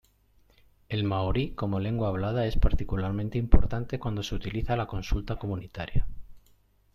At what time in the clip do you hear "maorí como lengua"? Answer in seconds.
1.03-2.07